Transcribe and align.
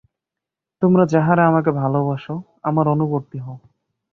তোমরা 0.81 1.03
যাহারা 1.05 1.43
আমাকে 1.47 1.71
ভালোবাস, 1.81 2.23
আমার 2.63 2.85
অনুবর্তী 2.87 3.37
হও! 3.39 3.57